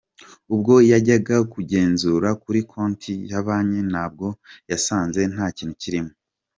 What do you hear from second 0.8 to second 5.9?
yajyaga kugenzura kuri konti ya banki nabwo ngo yasanze nta kintu